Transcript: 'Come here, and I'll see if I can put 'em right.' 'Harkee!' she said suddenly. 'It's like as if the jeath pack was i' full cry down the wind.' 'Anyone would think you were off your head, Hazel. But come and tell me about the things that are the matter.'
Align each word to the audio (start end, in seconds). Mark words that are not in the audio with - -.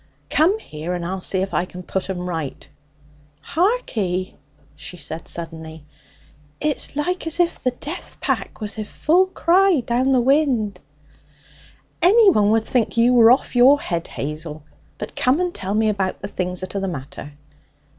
'Come 0.31 0.57
here, 0.57 0.95
and 0.95 1.05
I'll 1.05 1.21
see 1.21 1.41
if 1.43 1.53
I 1.53 1.65
can 1.65 1.83
put 1.83 2.09
'em 2.09 2.21
right.' 2.27 2.67
'Harkee!' 3.41 4.35
she 4.75 4.97
said 4.97 5.27
suddenly. 5.27 5.85
'It's 6.59 6.95
like 6.95 7.27
as 7.27 7.39
if 7.39 7.63
the 7.63 7.69
jeath 7.69 8.17
pack 8.19 8.61
was 8.61 8.79
i' 8.79 8.83
full 8.83 9.27
cry 9.27 9.79
down 9.85 10.11
the 10.11 10.19
wind.' 10.19 10.79
'Anyone 12.01 12.49
would 12.49 12.65
think 12.65 12.97
you 12.97 13.13
were 13.13 13.29
off 13.29 13.55
your 13.55 13.79
head, 13.79 14.07
Hazel. 14.07 14.63
But 14.97 15.15
come 15.15 15.39
and 15.39 15.53
tell 15.53 15.75
me 15.75 15.87
about 15.87 16.23
the 16.23 16.27
things 16.27 16.61
that 16.61 16.73
are 16.73 16.79
the 16.79 16.87
matter.' 16.87 17.33